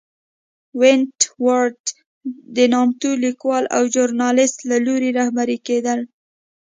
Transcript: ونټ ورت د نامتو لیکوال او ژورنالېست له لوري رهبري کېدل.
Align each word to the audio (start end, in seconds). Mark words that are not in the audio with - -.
ونټ 0.79 1.19
ورت 1.45 1.83
د 2.55 2.57
نامتو 2.73 3.09
لیکوال 3.25 3.63
او 3.75 3.83
ژورنالېست 3.93 4.59
له 4.69 4.77
لوري 4.85 5.09
رهبري 5.19 5.57
کېدل. 5.67 5.99